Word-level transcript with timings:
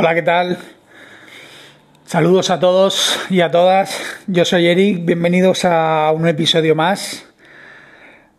Hola, 0.00 0.14
¿qué 0.14 0.22
tal? 0.22 0.58
Saludos 2.04 2.50
a 2.50 2.60
todos 2.60 3.18
y 3.30 3.40
a 3.40 3.50
todas. 3.50 4.00
Yo 4.28 4.44
soy 4.44 4.68
Eric, 4.68 5.04
bienvenidos 5.04 5.64
a 5.64 6.12
un 6.14 6.28
episodio 6.28 6.76
más 6.76 7.26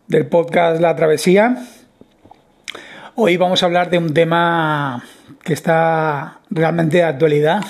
del 0.06 0.26
podcast 0.26 0.80
La 0.80 0.96
Travesía. 0.96 1.62
Hoy 3.14 3.36
vamos 3.36 3.62
a 3.62 3.66
hablar 3.66 3.90
de 3.90 3.98
un 3.98 4.14
tema 4.14 5.04
que 5.42 5.52
está 5.52 6.40
realmente 6.48 6.96
de 6.96 7.02
actualidad, 7.02 7.62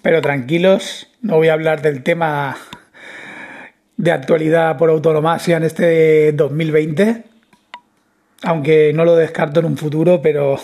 pero 0.00 0.22
tranquilos, 0.22 1.08
no 1.20 1.34
voy 1.34 1.48
a 1.48 1.54
hablar 1.54 1.82
del 1.82 2.04
tema 2.04 2.56
de 3.96 4.12
actualidad 4.12 4.76
por 4.76 4.90
autonomía 4.90 5.56
en 5.56 5.64
este 5.64 6.30
2020, 6.30 7.24
aunque 8.44 8.92
no 8.94 9.04
lo 9.04 9.16
descarto 9.16 9.58
en 9.58 9.66
un 9.66 9.76
futuro, 9.76 10.22
pero 10.22 10.60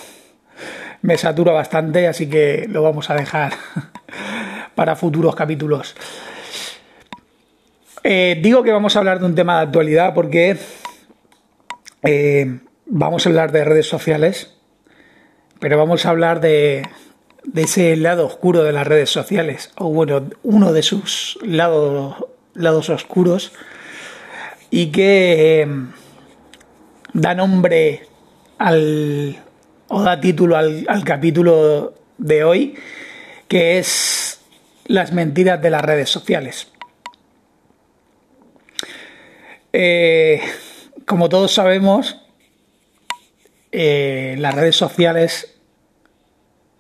me 1.05 1.19
satura 1.19 1.53
bastante, 1.53 2.09
así 2.09 2.31
que 2.31 2.65
lo 2.67 2.83
vamos 2.83 3.11
a 3.11 3.15
dejar 3.15 3.53
para 4.75 4.97
futuros 4.97 5.35
capítulos. 5.35 5.95
Eh, 8.03 8.41
digo 8.43 8.63
que 8.63 8.73
vamos 8.73 8.97
a 8.97 9.01
hablar 9.01 9.21
de 9.21 9.27
un 9.27 9.35
tema 9.35 9.57
de 9.57 9.67
actualidad 9.67 10.15
porque 10.15 10.57
eh, 12.05 12.59
vamos 12.87 13.27
a 13.27 13.29
hablar 13.29 13.53
de 13.53 13.67
redes 13.67 13.87
sociales, 13.87 14.55
pero 15.61 15.77
vamos 15.77 16.07
a 16.07 16.09
hablar 16.09 16.41
de, 16.41 16.89
ese 17.55 17.97
lado 17.97 18.25
oscuro 18.25 18.65
de 18.65 18.73
las 18.73 18.87
redes 18.87 19.11
sociales, 19.11 19.73
o 19.77 19.91
bueno, 19.91 20.31
uno 20.43 20.73
de 20.73 20.83
sus 20.83 21.39
lados, 21.43 22.17
lados 22.55 22.89
oscuros, 22.89 23.53
y 24.71 24.91
que 24.91 25.61
eh, 25.61 25.69
da 27.13 27.35
nombre 27.35 28.07
al, 28.57 29.44
o 29.89 30.03
da 30.03 30.21
título 30.21 30.57
al, 30.57 31.05
capítulo 31.05 31.95
de 32.19 32.45
hoy, 32.45 32.75
que 33.49 33.79
es 33.79 34.41
las 34.87 35.13
mentiras 35.13 35.61
de 35.61 35.71
las 35.71 35.83
redes 35.83 36.11
sociales. 36.11 36.69
Eh, 39.73 40.41
como 41.05 41.29
todos 41.29 41.53
sabemos, 41.53 42.21
eh, 43.73 44.37
las 44.39 44.55
redes 44.55 44.77
sociales 44.77 45.57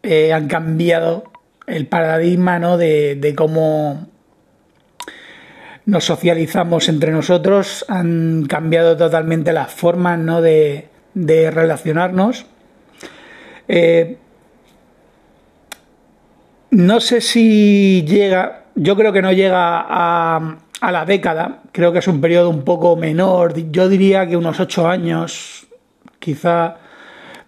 eh, 0.02 0.32
han 0.32 0.48
cambiado 0.48 1.24
el 1.66 1.86
paradigma 1.86 2.58
¿no? 2.58 2.78
de, 2.78 3.34
cómo 3.36 4.06
nos 5.86 6.04
socializamos 6.04 6.88
entre 6.88 7.10
nosotros, 7.10 7.84
han 7.88 8.46
cambiado 8.46 8.96
totalmente 8.96 9.52
las 9.52 9.72
formas 9.72 10.18
¿no? 10.18 10.40
de, 10.40 10.88
de 11.14 11.50
relacionarnos 11.50 12.46
eh, 13.76 14.18
no 16.70 17.00
sé 17.00 17.20
si 17.20 18.04
llega, 18.06 18.66
yo 18.76 18.94
creo 18.94 19.12
que 19.12 19.20
no 19.20 19.32
llega 19.32 19.84
a, 19.84 20.58
la 20.80 21.04
década, 21.04 21.62
creo 21.72 21.92
que 21.92 21.98
es 21.98 22.06
un 22.06 22.20
periodo 22.20 22.50
un 22.50 22.62
poco 22.62 22.94
menor, 22.94 23.54
yo 23.72 23.88
diría 23.88 24.28
que 24.28 24.36
unos 24.36 24.60
ocho 24.60 24.86
años, 24.86 25.66
quizá. 26.20 26.76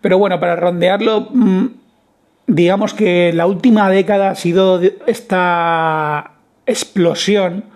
Pero 0.01 0.19
bueno, 0.19 0.41
para 0.41 0.57
rondearlo, 0.57 1.29
mm, 1.31 1.67
digamos 2.49 2.93
que 2.93 3.33
la 3.33 3.47
última 3.47 3.89
década 3.89 4.31
ha 4.31 4.35
sido 4.35 4.81
esta 5.07 6.33
explosión, 6.67 7.67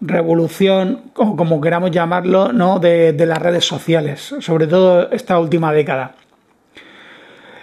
revolución, 0.00 1.02
o 1.14 1.36
como 1.36 1.60
queramos 1.60 1.92
llamarlo, 1.92 2.52
¿no? 2.52 2.80
de 2.80 3.26
las 3.26 3.38
redes 3.38 3.64
sociales, 3.64 4.34
sobre 4.40 4.66
todo 4.66 5.08
esta 5.12 5.38
última 5.38 5.72
década. 5.72 6.16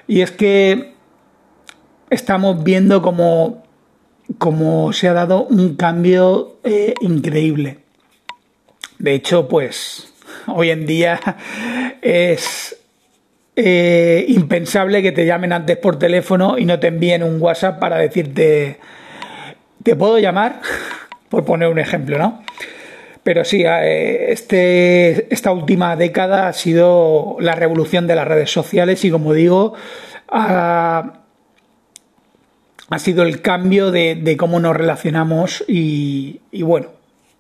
Y 0.08 0.22
es 0.22 0.32
que 0.32 0.94
estamos 2.10 2.64
viendo 2.64 3.02
como, 3.02 3.64
se 4.94 5.08
ha 5.08 5.14
dado 5.14 5.44
un 5.46 5.76
cambio 5.76 6.58
eh, 6.64 6.94
increíble. 7.02 7.80
De 9.00 9.14
hecho, 9.14 9.48
pues 9.48 10.14
hoy 10.48 10.70
en 10.72 10.86
día 10.86 11.20
es 12.02 12.78
eh, 13.56 14.26
impensable 14.30 15.02
que 15.02 15.12
te 15.12 15.26
llamen 15.26 15.52
antes 15.52 15.78
por 15.78 16.00
teléfono 16.00 16.58
y 16.58 16.66
no 16.66 16.80
te 16.80 16.88
envíen 16.88 17.24
un 17.24 17.42
WhatsApp 17.42 17.80
para 17.80 17.98
decirte, 17.98 18.80
¿te 19.84 19.96
puedo 19.96 20.20
llamar? 20.20 20.62
Por 21.30 21.44
poner 21.44 21.68
un 21.68 21.78
ejemplo, 21.78 22.18
¿no? 22.18 22.42
Pero 23.28 23.44
sí, 23.44 23.66
eh, 23.66 24.32
este, 24.32 25.34
esta 25.34 25.52
última 25.52 25.98
década 25.98 26.48
ha 26.48 26.54
sido 26.54 27.36
la 27.42 27.56
revolución 27.56 28.08
de 28.08 28.16
las 28.16 28.26
redes 28.26 28.50
sociales 28.50 29.04
y 29.04 29.12
como 29.12 29.34
digo, 29.34 29.74
ha, 30.30 31.24
sido 33.00 33.24
el 33.24 33.42
cambio 33.42 33.92
de, 33.92 34.38
cómo 34.40 34.62
nos 34.62 34.78
relacionamos 34.78 35.62
y, 35.68 36.40
bueno, 36.54 36.88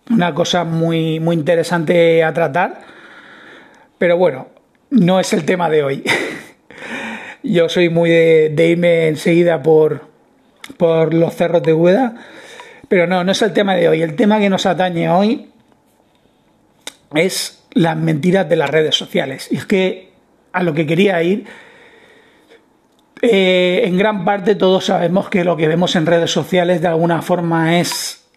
una 0.09 0.33
cosa 0.33 0.65
muy, 0.65 1.21
muy 1.21 1.37
interesante 1.37 2.21
a 2.21 2.33
tratar. 2.33 2.81
Pero 3.97 4.17
bueno, 4.17 4.49
no 4.89 5.21
es 5.21 5.31
el 5.31 5.45
tema 5.45 5.69
de 5.69 5.83
hoy. 5.83 6.03
Yo 7.43 7.69
soy 7.69 7.87
muy 7.87 8.09
de, 8.09 8.67
irme 8.67 9.07
enseguida 9.07 9.63
por, 9.63 10.01
por 10.75 11.13
los 11.13 11.33
cerros 11.33 11.63
de 11.63 11.71
Hueda. 11.71 12.15
Pero 12.89 13.07
no, 13.07 13.23
no 13.23 13.31
es 13.31 13.41
el 13.41 13.53
tema 13.53 13.75
de 13.75 13.87
hoy. 13.87 14.01
El 14.01 14.17
tema 14.17 14.37
que 14.39 14.49
nos 14.49 14.65
atañe 14.65 15.09
hoy 15.09 15.47
es 17.15 17.63
las 17.73 17.97
mentiras 17.97 18.49
de 18.49 18.55
las 18.55 18.69
redes 18.69 18.95
sociales. 18.95 19.47
Y 19.51 19.57
es 19.57 19.65
que 19.65 20.11
a 20.51 20.63
lo 20.63 20.73
que 20.73 20.85
quería 20.85 21.21
ir, 21.23 21.45
eh, 23.21 23.81
en 23.85 23.97
gran 23.97 24.25
parte 24.25 24.55
todos 24.55 24.85
sabemos 24.85 25.29
que 25.29 25.43
lo 25.43 25.57
que 25.57 25.67
vemos 25.67 25.95
en 25.95 26.05
redes 26.05 26.31
sociales 26.31 26.81
de 26.81 26.87
alguna 26.87 27.21
forma 27.21 27.79
es 27.79 28.27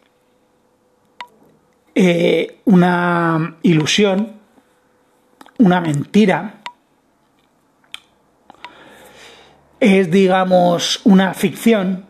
eh, 1.95 2.61
una 2.65 3.57
ilusión, 3.63 4.41
una 5.59 5.81
mentira. 5.81 6.63
Es, 9.81 10.11
digamos, 10.11 11.01
una 11.05 11.33
ficción, 11.33 12.05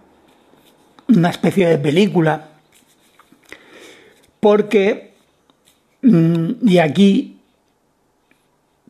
una 1.09 1.31
especie 1.31 1.69
de 1.69 1.79
película, 1.79 2.49
porque 4.41 5.10
y 6.03 6.79
aquí 6.79 7.41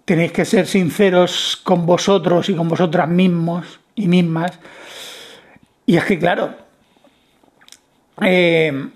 tenéis 0.05 0.33
que 0.33 0.45
ser 0.45 0.67
sinceros 0.67 1.61
con 1.63 1.87
vosotros 1.87 2.49
y 2.49 2.55
con 2.55 2.69
vosotras 2.69 3.09
mismos 3.09 3.81
y 3.95 4.09
mismas. 4.09 4.59
Y 5.87 5.97
es 5.97 6.05
que, 6.05 6.19
claro, 6.19 6.55
eh, 8.23 8.89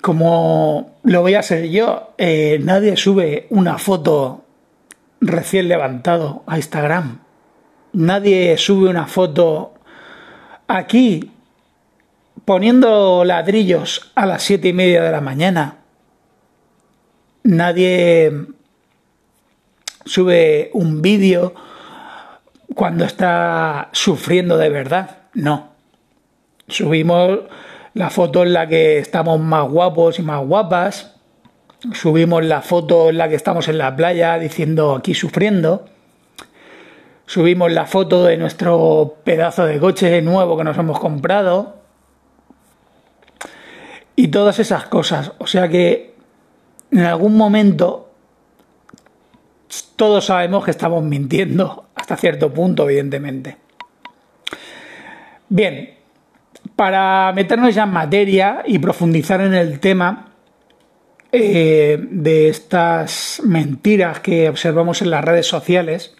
como 0.00 0.98
lo 1.02 1.22
voy 1.22 1.34
a 1.34 1.40
hacer 1.40 1.68
yo, 1.70 2.14
eh, 2.18 2.60
nadie 2.62 2.96
sube 2.96 3.46
una 3.50 3.78
foto 3.78 4.44
recién 5.20 5.68
levantado 5.68 6.44
a 6.46 6.56
Instagram. 6.56 7.20
Nadie 7.92 8.56
sube 8.56 8.88
una 8.88 9.06
foto 9.06 9.74
aquí 10.68 11.32
poniendo 12.44 13.24
ladrillos 13.24 14.12
a 14.14 14.26
las 14.26 14.42
siete 14.42 14.68
y 14.68 14.72
media 14.72 15.02
de 15.02 15.10
la 15.10 15.20
mañana 15.20 15.79
nadie 17.42 18.46
sube 20.04 20.70
un 20.72 21.02
vídeo 21.02 21.54
cuando 22.74 23.04
está 23.04 23.88
sufriendo 23.92 24.56
de 24.56 24.68
verdad. 24.68 25.18
No. 25.34 25.70
Subimos 26.68 27.40
la 27.94 28.10
foto 28.10 28.42
en 28.42 28.52
la 28.52 28.68
que 28.68 28.98
estamos 28.98 29.40
más 29.40 29.68
guapos 29.68 30.18
y 30.18 30.22
más 30.22 30.44
guapas. 30.46 31.16
Subimos 31.92 32.44
la 32.44 32.62
foto 32.62 33.10
en 33.10 33.18
la 33.18 33.28
que 33.28 33.34
estamos 33.34 33.68
en 33.68 33.78
la 33.78 33.96
playa 33.96 34.38
diciendo 34.38 34.94
aquí 34.94 35.14
sufriendo. 35.14 35.86
Subimos 37.26 37.70
la 37.72 37.86
foto 37.86 38.24
de 38.24 38.36
nuestro 38.36 39.16
pedazo 39.24 39.64
de 39.64 39.78
coche 39.78 40.20
nuevo 40.22 40.56
que 40.56 40.64
nos 40.64 40.76
hemos 40.78 40.98
comprado. 40.98 41.76
Y 44.16 44.28
todas 44.28 44.58
esas 44.58 44.84
cosas. 44.86 45.32
O 45.38 45.46
sea 45.46 45.68
que 45.68 46.09
en 46.90 47.00
algún 47.00 47.36
momento 47.36 48.10
todos 49.96 50.26
sabemos 50.26 50.64
que 50.64 50.70
estamos 50.70 51.04
mintiendo, 51.04 51.90
hasta 51.94 52.16
cierto 52.16 52.52
punto, 52.52 52.88
evidentemente. 52.88 53.56
Bien, 55.48 55.94
para 56.74 57.32
meternos 57.34 57.74
ya 57.74 57.84
en 57.84 57.90
materia 57.90 58.62
y 58.66 58.78
profundizar 58.78 59.40
en 59.40 59.54
el 59.54 59.78
tema 59.78 60.32
eh, 61.32 61.98
de 62.10 62.48
estas 62.48 63.42
mentiras 63.44 64.20
que 64.20 64.48
observamos 64.48 65.02
en 65.02 65.10
las 65.10 65.24
redes 65.24 65.46
sociales, 65.46 66.16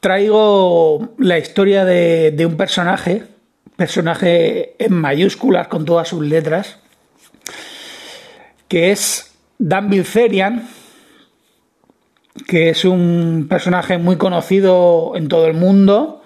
traigo 0.00 1.14
la 1.18 1.38
historia 1.38 1.84
de, 1.84 2.32
de 2.32 2.46
un 2.46 2.56
personaje, 2.56 3.22
personaje 3.76 4.74
en 4.78 4.94
mayúsculas 4.94 5.68
con 5.68 5.84
todas 5.84 6.08
sus 6.08 6.22
letras, 6.26 6.80
que 8.70 8.92
es 8.92 9.34
Dan 9.58 9.90
Bilzerian, 9.90 10.68
que 12.46 12.70
es 12.70 12.84
un 12.84 13.48
personaje 13.50 13.98
muy 13.98 14.14
conocido 14.14 15.12
en 15.16 15.26
todo 15.26 15.48
el 15.48 15.54
mundo, 15.54 16.22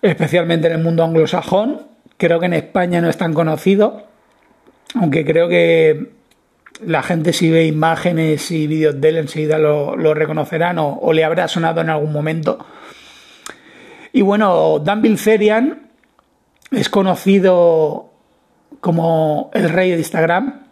especialmente 0.00 0.68
en 0.68 0.74
el 0.74 0.82
mundo 0.82 1.02
anglosajón. 1.02 1.82
Creo 2.16 2.38
que 2.38 2.46
en 2.46 2.52
España 2.54 3.00
no 3.00 3.10
es 3.10 3.18
tan 3.18 3.34
conocido, 3.34 4.04
aunque 4.94 5.26
creo 5.26 5.48
que 5.48 6.12
la 6.86 7.02
gente 7.02 7.32
si 7.32 7.50
ve 7.50 7.66
imágenes 7.66 8.52
y 8.52 8.68
vídeos 8.68 9.00
de 9.00 9.08
él 9.08 9.16
enseguida 9.16 9.58
lo, 9.58 10.14
reconocerán 10.14 10.78
o, 10.78 11.12
le 11.12 11.24
habrá 11.24 11.48
sonado 11.48 11.80
en 11.80 11.90
algún 11.90 12.12
momento. 12.12 12.64
Y 14.12 14.22
bueno, 14.22 14.78
Dan 14.78 15.02
Bilzerian 15.02 15.90
es 16.70 16.88
conocido 16.88 18.12
como 18.80 19.50
el 19.54 19.70
rey 19.70 19.90
de 19.90 19.98
Instagram. 19.98 20.63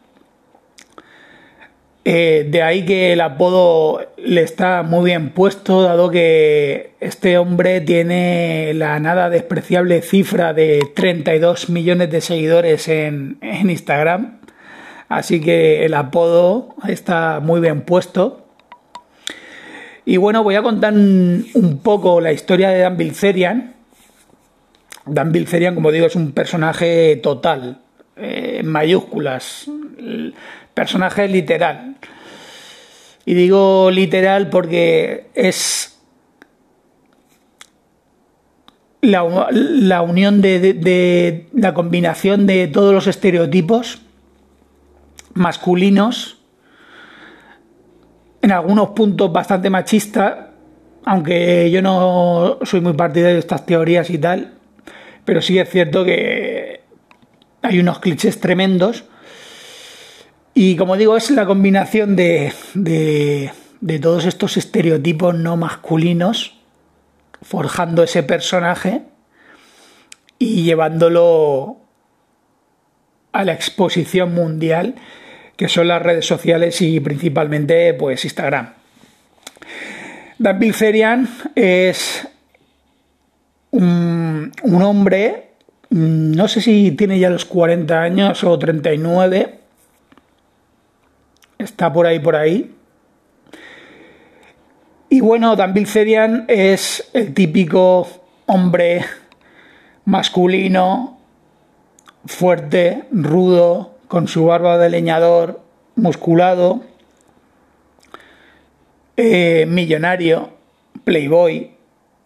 Eh, 2.04 2.48
de 2.50 2.62
ahí 2.62 2.84
que 2.84 3.12
el 3.12 3.20
apodo 3.20 4.00
le 4.16 4.42
está 4.42 4.82
muy 4.82 5.04
bien 5.04 5.30
puesto, 5.30 5.82
dado 5.82 6.10
que 6.10 6.94
este 7.00 7.38
hombre 7.38 7.80
tiene 7.80 8.72
la 8.74 8.98
nada 8.98 9.30
despreciable 9.30 10.02
cifra 10.02 10.52
de 10.52 10.80
32 10.94 11.70
millones 11.70 12.10
de 12.10 12.20
seguidores 12.20 12.88
en, 12.88 13.38
en 13.40 13.70
Instagram. 13.70 14.40
Así 15.08 15.40
que 15.40 15.84
el 15.84 15.94
apodo 15.94 16.74
está 16.88 17.38
muy 17.40 17.60
bien 17.60 17.82
puesto. 17.82 18.46
Y 20.04 20.16
bueno, 20.16 20.42
voy 20.42 20.56
a 20.56 20.62
contar 20.62 20.94
un 20.94 21.80
poco 21.82 22.20
la 22.20 22.32
historia 22.32 22.70
de 22.70 22.80
Dan 22.80 22.96
Bilzerian. 22.96 23.74
Dan 25.06 25.30
Bilzerian, 25.30 25.74
como 25.74 25.92
digo, 25.92 26.06
es 26.06 26.16
un 26.16 26.32
personaje 26.32 27.16
total, 27.16 27.80
eh, 28.16 28.58
en 28.60 28.66
mayúsculas, 28.66 29.70
personaje 30.74 31.28
literal. 31.28 31.96
Y 33.24 33.34
digo 33.34 33.90
literal 33.90 34.50
porque 34.50 35.28
es 35.34 36.00
la, 39.00 39.22
unión 40.02 40.42
de 40.42 41.48
la 41.52 41.74
combinación 41.74 42.46
de 42.46 42.66
todos 42.68 42.92
los 42.92 43.06
estereotipos 43.06 44.02
masculinos, 45.34 46.38
en 48.42 48.52
algunos 48.52 48.90
puntos 48.90 49.32
bastante 49.32 49.70
machista, 49.70 50.50
aunque 51.04 51.70
yo 51.70 51.82
no 51.82 52.58
soy 52.62 52.80
muy 52.80 52.92
partidario 52.92 53.34
de 53.34 53.40
estas 53.40 53.64
teorías 53.66 54.10
y 54.10 54.18
tal, 54.18 54.54
pero 55.24 55.40
sí 55.40 55.58
es 55.58 55.68
cierto 55.70 56.04
que 56.04 56.80
hay 57.62 57.78
unos 57.78 58.00
clichés 58.00 58.40
tremendos. 58.40 59.04
Y 60.54 60.76
como 60.76 60.96
digo, 60.96 61.16
es 61.16 61.30
la 61.30 61.46
combinación 61.46 62.14
de, 62.14 62.52
de, 62.74 63.50
de 63.80 63.98
todos 63.98 64.26
estos 64.26 64.56
estereotipos 64.56 65.34
no 65.34 65.56
masculinos, 65.56 66.58
forjando 67.42 68.02
ese 68.02 68.22
personaje 68.22 69.02
y 70.38 70.62
llevándolo 70.62 71.78
a 73.32 73.44
la 73.44 73.52
exposición 73.52 74.34
mundial 74.34 74.94
que 75.56 75.68
son 75.68 75.88
las 75.88 76.02
redes 76.02 76.26
sociales 76.26 76.80
y 76.82 77.00
principalmente 77.00 77.94
pues 77.94 78.24
Instagram. 78.24 78.74
Dan 80.38 80.58
Bilzerian 80.58 81.28
es 81.54 82.26
un, 83.70 84.52
un, 84.62 84.82
hombre, 84.82 85.50
no 85.90 86.48
sé 86.48 86.60
si 86.60 86.92
tiene 86.92 87.18
ya 87.18 87.30
los 87.30 87.44
40 87.44 88.02
años 88.02 88.44
o 88.44 88.58
39, 88.58 89.61
está 91.64 91.92
por 91.92 92.06
ahí, 92.06 92.18
por 92.18 92.36
ahí. 92.36 92.74
Y 95.08 95.20
bueno, 95.20 95.56
Dan 95.56 95.74
Bilzerian 95.74 96.46
es 96.48 97.10
el 97.12 97.34
típico 97.34 98.08
hombre 98.46 99.04
masculino, 100.04 101.18
fuerte, 102.26 103.04
rudo, 103.10 103.98
con 104.08 104.28
su 104.28 104.44
barba 104.44 104.78
de 104.78 104.90
leñador 104.90 105.60
musculado, 105.96 106.82
eh, 109.16 109.66
millonario, 109.68 110.50
playboy, 111.04 111.72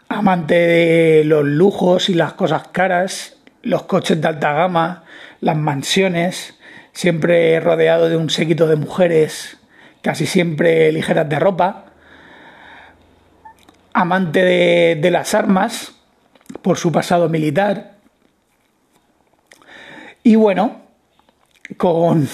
amante 0.08 0.54
de 0.54 1.24
los 1.24 1.44
lujos 1.44 2.08
y 2.08 2.14
las 2.14 2.32
cosas 2.34 2.68
caras, 2.68 3.36
los 3.62 3.82
coches 3.82 4.20
de 4.20 4.28
alta 4.28 4.52
gama, 4.52 5.04
las 5.40 5.56
mansiones, 5.56 6.55
siempre 6.96 7.60
rodeado 7.60 8.08
de 8.08 8.16
un 8.16 8.30
séquito 8.30 8.66
de 8.66 8.76
mujeres, 8.76 9.58
casi 10.00 10.24
siempre 10.24 10.90
ligeras 10.92 11.28
de 11.28 11.38
ropa, 11.38 11.92
amante 13.92 14.42
de, 14.42 15.10
las 15.10 15.34
armas 15.34 15.92
por 16.62 16.78
su 16.78 16.92
pasado 16.92 17.28
militar. 17.28 17.96
Y 20.22 20.36
bueno, 20.36 20.80
con, 21.76 22.26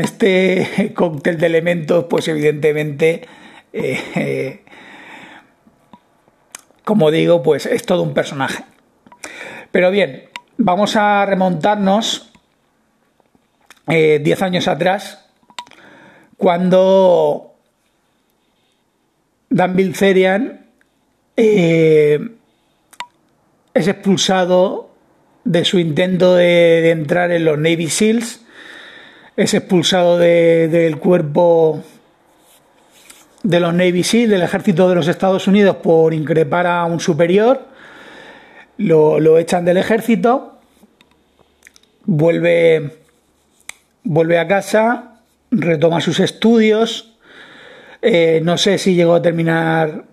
este 0.00 0.92
cóctel 0.94 1.38
de 1.38 1.46
elementos, 1.46 2.04
pues 2.08 2.28
evidentemente, 2.28 3.26
eh, 3.72 4.62
como 6.84 7.10
digo, 7.10 7.42
pues 7.42 7.66
es 7.66 7.84
todo 7.84 8.04
un 8.04 8.14
personaje. 8.14 8.62
Pero 9.72 9.90
bien, 9.90 10.28
vamos 10.58 10.94
a 10.94 11.26
remontarnos 11.26 12.30
10 13.86 14.26
eh, 14.26 14.44
años 14.44 14.68
atrás, 14.68 15.26
cuando 16.36 17.54
Dan 19.48 19.76
Bilzerian 19.76 20.66
eh, 21.36 22.18
es 23.74 23.88
expulsado 23.88 24.90
de 25.44 25.64
su 25.64 25.78
intento 25.78 26.34
de 26.34 26.90
entrar 26.90 27.30
en 27.30 27.44
los 27.44 27.56
Navy 27.56 27.88
SEALs 27.88 28.40
es 29.36 29.52
expulsado 29.52 30.16
del 30.18 30.98
cuerpo 30.98 31.82
de 33.42 33.60
los 33.60 33.74
Navy 33.74 34.02
SEAL, 34.02 34.30
del 34.30 34.42
ejército 34.42 34.88
de 34.88 34.94
los 34.94 35.08
Estados 35.08 35.46
Unidos, 35.46 35.76
por 35.76 36.14
increpar 36.14 36.66
a 36.66 36.84
un 36.86 37.00
superior. 37.00 37.66
Lo, 38.78 39.38
echan 39.38 39.64
del 39.64 39.76
ejército, 39.76 40.58
vuelve, 42.06 42.98
vuelve 44.06 44.38
a 44.38 44.46
casa, 44.46 45.20
retoma 45.50 46.00
sus 46.00 46.20
estudios. 46.20 47.16
Eh, 48.00 48.40
no 48.42 48.56
sé 48.56 48.78
si 48.78 48.94
llegó 48.94 49.14
a 49.14 49.22
terminar 49.22 50.04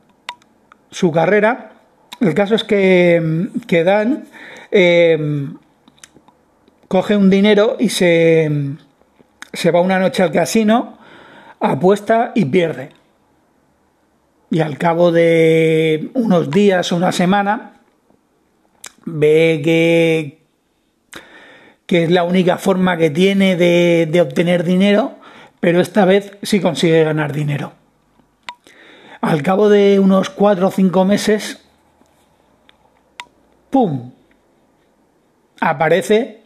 su 0.89 1.12
carrera. 1.12 1.71
El 2.19 2.33
caso 2.33 2.55
es 2.55 2.63
que, 2.63 3.50
que 3.67 3.83
Dan 3.83 4.25
eh, 4.71 5.47
coge 6.88 7.15
un 7.15 7.29
dinero 7.29 7.77
y 7.79 7.89
se, 7.89 8.50
se 9.51 9.71
va 9.71 9.81
una 9.81 10.00
noche 10.00 10.23
al 10.23 10.31
casino, 10.31 10.97
apuesta 11.59 12.31
y 12.35 12.45
pierde. 12.45 12.89
Y 14.50 14.62
al 14.62 14.77
cabo 14.77 15.12
de 15.12 16.12
unos 16.13 16.51
días 16.51 16.91
o 16.91 16.95
una 16.95 17.12
semana, 17.12 17.81
ve 19.05 19.62
que, 19.63 20.42
que 21.93 22.05
es 22.05 22.09
la 22.09 22.23
única 22.23 22.57
forma 22.57 22.97
que 22.97 23.12
tiene 23.12 23.55
de, 23.55 24.19
obtener 24.19 24.63
dinero, 24.63 25.12
pero 25.59 25.79
esta 25.79 26.05
vez 26.05 26.31
sí 26.41 26.59
consigue 26.59 27.03
ganar 27.03 27.33
dinero. 27.33 27.73
Al 29.21 29.43
cabo 29.43 29.69
de 29.69 30.00
unos 30.00 30.31
cuatro 30.31 30.69
o 30.69 30.71
cinco 30.71 31.05
meses, 31.05 31.63
¡pum! 33.69 34.12
Aparece 35.62 36.41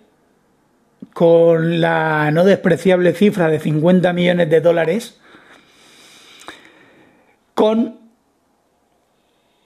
con 1.13 1.79
la 1.79 2.29
no 2.31 2.43
despreciable 2.43 3.13
cifra 3.13 3.47
de 3.47 3.61
50 3.61 4.11
millones 4.11 4.49
de 4.49 4.59
dólares, 4.59 5.17
con 7.53 8.01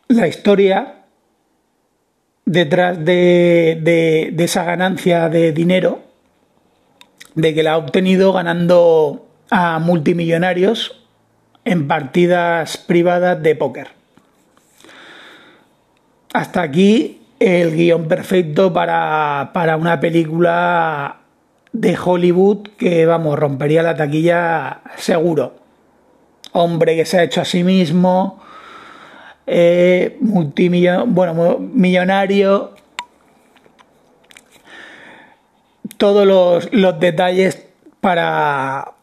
la 0.09 0.27
historia 0.27 1.00
detrás 2.51 3.03
de, 3.05 4.33
esa 4.37 4.65
ganancia 4.65 5.29
de 5.29 5.53
dinero, 5.53 6.01
de 7.33 7.53
que 7.53 7.63
la 7.63 7.73
ha 7.73 7.77
obtenido 7.77 8.33
ganando 8.33 9.25
a 9.49 9.79
multimillonarios 9.79 11.01
en 11.63 11.87
partidas 11.87 12.77
privadas 12.77 13.41
de 13.41 13.55
póker. 13.55 13.87
Hasta 16.33 16.61
aquí 16.61 17.21
el 17.39 17.73
guion 17.73 18.09
perfecto 18.09 18.73
para, 18.73 19.51
para 19.53 19.77
una 19.77 20.01
película 20.01 21.21
de 21.71 21.97
Hollywood 21.97 22.67
que, 22.77 23.05
vamos, 23.05 23.39
rompería 23.39 23.81
la 23.81 23.95
taquilla 23.95 24.81
seguro. 24.97 25.55
Hombre 26.51 26.97
que 26.97 27.05
se 27.05 27.17
ha 27.17 27.23
hecho 27.23 27.39
a 27.39 27.45
sí 27.45 27.63
mismo, 27.63 28.40
eh, 29.47 30.17
bueno, 30.19 31.59
millonario. 31.59 32.75
Todos 35.97 36.25
los, 36.25 36.73
los 36.73 36.99
detalles 36.99 37.67
para 37.99 38.93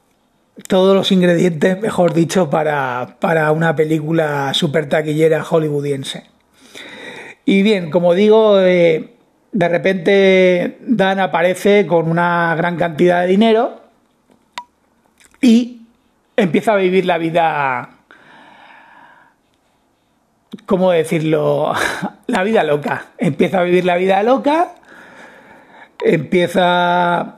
todos 0.67 0.97
los 0.97 1.13
ingredientes, 1.13 1.81
mejor 1.81 2.13
dicho, 2.13 2.51
para, 2.51 3.17
para 3.21 3.53
una 3.53 3.77
película 3.77 4.53
super 4.55 4.89
taquillera 4.89 5.45
hollywoodiense. 5.45 6.25
Y 7.45 7.63
bien, 7.63 7.91
como 7.91 8.15
digo, 8.15 8.61
eh, 8.61 9.15
de 9.53 9.69
repente 9.69 10.79
Dan 10.81 11.21
aparece 11.21 11.87
con 11.87 12.11
una 12.11 12.55
gran 12.57 12.77
cantidad 12.77 13.23
de 13.23 13.29
dinero 13.29 13.81
y 15.41 15.83
empieza 16.37 16.73
a 16.73 16.77
vivir 16.77 17.07
la 17.07 17.19
vida, 17.19 17.98
¿cómo 20.69 20.93
decirlo? 20.93 21.73
La 22.27 22.45
vida 22.45 22.63
loca. 22.63 23.07
Empieza 23.17 23.61
a 23.61 23.63
vivir 23.63 23.87
la 23.87 23.97
vida 23.97 24.23
loca, 24.23 24.75
empieza 26.05 27.37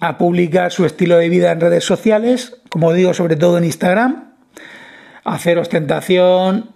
a 0.00 0.18
publicar 0.18 0.70
su 0.70 0.86
estilo 0.86 1.18
de 1.18 1.28
vida 1.28 1.50
en 1.50 1.60
redes 1.60 1.84
sociales, 1.84 2.56
como 2.70 2.92
digo, 2.92 3.14
sobre 3.14 3.34
todo 3.34 3.58
en 3.58 3.64
Instagram, 3.64 4.32
hacer 5.24 5.58
ostentación 5.58 6.70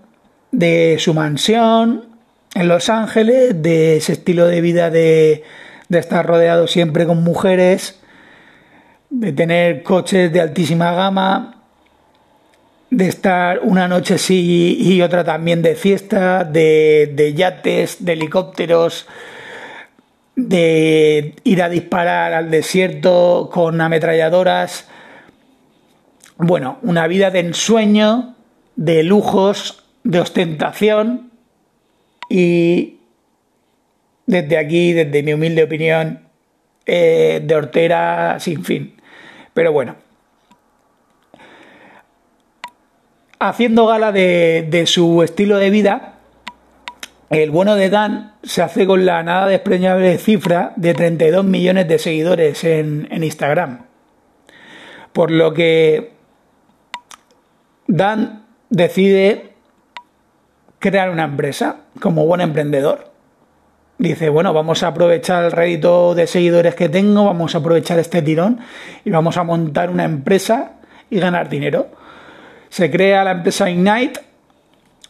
de 0.51 0.97
su 0.99 1.15
mansión 1.15 2.07
en 2.55 2.67
Los 2.67 2.89
Ángeles, 2.91 3.63
de 3.63 3.99
ese 3.99 4.13
estilo 4.13 4.47
de 4.47 4.61
vida 4.61 4.91
de, 4.91 5.45
de 5.89 5.99
estar 6.01 6.27
rodeado 6.27 6.67
siempre 6.67 7.07
con 7.07 7.23
mujeres, 7.23 8.01
de 9.11 9.33
tener 9.33 9.85
coches 9.85 10.33
de 10.33 10.41
altísima 10.41 10.93
gama, 10.93 11.56
de 12.91 13.09
estar 13.09 13.61
una 13.63 13.89
noche 13.89 14.19
sí 14.19 14.77
y 14.81 15.03
otra 15.03 15.25
también 15.25 15.63
de 15.63 15.75
fiesta, 15.75 16.45
de, 16.45 17.33
yates, 17.37 18.05
de 18.05 18.13
helicópteros, 18.13 19.07
de 20.37 21.35
ir 21.45 21.63
a 21.63 21.69
disparar 21.69 22.33
al 22.33 22.51
desierto 22.51 23.51
con 23.53 23.81
ametralladoras. 23.81 24.89
Bueno, 26.37 26.79
una 26.83 27.07
vida 27.07 27.31
de 27.31 27.41
ensueño, 27.41 28.37
de 28.77 29.03
lujos, 29.03 29.85
de 30.05 30.21
ostentación 30.21 31.33
y 32.29 32.99
desde 34.27 34.59
aquí, 34.59 34.93
desde 34.93 35.23
mi 35.23 35.33
humilde 35.33 35.65
opinión, 35.65 36.21
eh, 36.85 37.43
de 37.43 37.55
hortera 37.55 38.39
sin 38.39 38.65
fin. 38.65 39.01
Pero 39.55 39.73
bueno, 39.73 39.97
haciendo 43.39 43.87
gala 43.87 44.13
de, 44.13 44.85
su 44.87 45.23
estilo 45.23 45.59
de 45.59 45.71
vida, 45.71 46.15
el 47.31 47.51
bueno 47.51 47.75
de 47.75 47.91
Dan 47.91 48.35
se 48.43 48.63
hace 48.63 48.87
con 48.87 49.05
la 49.05 49.23
nada 49.23 49.49
despreñable 49.49 50.17
cifra 50.19 50.73
de 50.77 50.95
32 50.95 51.45
millones 51.45 51.89
de 51.89 51.99
seguidores 51.99 52.63
en, 52.65 53.09
Instagram. 53.11 53.87
Por 55.13 55.31
lo 55.31 55.53
que 55.53 56.13
Dan 57.87 58.45
decide 58.71 59.55
crear 60.79 61.11
una 61.11 61.25
empresa 61.25 61.81
como 62.01 62.27
buen 62.27 62.41
emprendedor. 62.41 63.13
Dice, 63.99 64.29
bueno, 64.29 64.53
vamos 64.53 64.83
a 64.83 64.89
aprovechar 64.89 65.45
el 65.45 65.53
rédito 65.53 66.15
de 66.15 66.27
seguidores 66.27 66.75
que 66.75 66.91
tengo, 66.91 67.25
vamos 67.25 67.55
a 67.55 67.59
aprovechar 67.59 67.99
este 67.99 68.21
tirón 68.21 68.61
y 69.05 69.11
vamos 69.11 69.39
a 69.39 69.43
montar 69.43 69.89
una 69.89 70.05
empresa 70.05 70.73
y 71.09 71.19
ganar 71.19 71.49
dinero. 71.49 71.89
Se 72.69 72.91
crea 72.91 73.25
la 73.25 73.33
empresa 73.33 73.71
Ignite, 73.71 74.21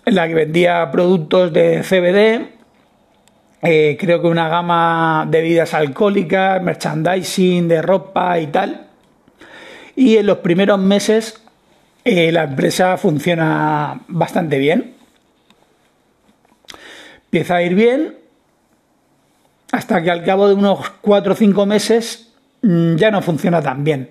en 0.04 0.14
la 0.14 0.28
que 0.28 0.34
vendía 0.34 0.90
productos 0.90 1.52
de 1.52 1.82
CBD, 1.82 2.56
eh, 3.62 3.96
creo 3.98 4.20
que 4.20 4.28
una 4.28 4.48
gama 4.48 5.26
de 5.28 5.40
bebidas 5.40 5.75
alcohólicas, 5.75 6.62
merchandising, 6.62 7.66
de 7.66 7.82
ropa 7.82 8.38
y 8.38 8.46
tal. 8.48 8.86
Y 9.96 10.18
en 10.18 10.26
los 10.26 10.38
primeros 10.38 10.78
meses 10.78 11.42
eh, 12.04 12.30
la 12.30 12.44
empresa 12.44 12.96
funciona 12.96 14.02
bastante 14.06 14.58
bien. 14.58 14.94
Empieza 17.25 17.56
a 17.56 17.62
ir 17.62 17.75
bien 17.75 18.16
hasta 19.72 20.00
que 20.02 20.12
al 20.12 20.25
cabo 20.25 20.46
de 20.46 20.54
unos 20.54 20.88
4 21.00 21.32
o 21.32 21.36
5 21.36 21.66
meses 21.66 22.32
mm, 22.62 22.94
ya 22.94 23.10
no 23.10 23.20
funciona 23.20 23.60
tan 23.60 23.82
bien. 23.82 24.10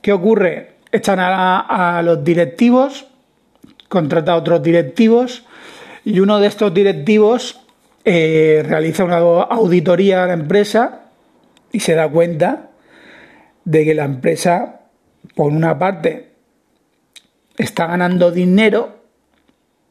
¿Qué 0.00 0.12
ocurre? 0.12 0.76
Echan 0.92 1.18
a, 1.20 2.00
los 2.04 2.24
directivos, 2.24 3.06
contrata 3.88 4.32
a 4.32 4.36
otros 4.36 4.62
directivos 4.62 5.44
y 6.04 6.20
uno 6.20 6.40
de 6.40 6.48
estos 6.48 6.74
directivos 6.74 7.60
eh, 8.04 8.64
realiza 8.66 9.04
una 9.04 9.18
auditoría 9.18 10.24
a 10.24 10.26
la 10.26 10.32
empresa 10.32 11.02
y 11.72 11.80
se 11.80 11.94
da 11.94 12.08
cuenta 12.08 12.70
de 13.64 13.84
que 13.84 13.94
la 13.94 14.04
empresa, 14.04 14.80
por 15.36 15.52
una 15.52 15.78
parte, 15.78 16.30
está 17.56 17.86
ganando 17.86 18.32
dinero 18.32 19.00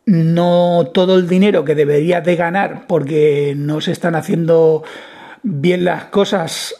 no 0.10 0.90
todo 0.92 1.18
el 1.18 1.28
dinero 1.28 1.64
que 1.64 1.76
debería 1.76 2.22
de 2.22 2.36
ganar 2.36 2.88
porque 2.88 3.54
no 3.56 3.80
se 3.80 3.92
están 3.92 4.16
haciendo 4.16 4.84
bien 5.44 5.86
las 5.86 6.06
cosas 6.06 6.76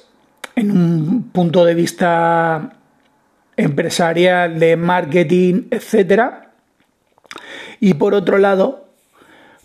en 0.56 0.72
un 0.72 1.24
punto 1.32 1.64
de 1.64 1.76
vista 1.76 2.79
empresarial, 3.60 4.58
de 4.58 4.78
marketing, 4.78 5.68
etcétera. 5.70 6.54
Y 7.80 7.96
por 7.96 8.14
otro 8.14 8.38
lado, 8.38 8.90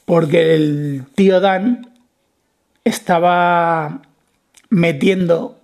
porque 0.05 0.55
el 0.55 1.05
tío 1.15 1.41
Dan 1.41 1.93
estaba 2.85 4.03
metiendo 4.69 5.61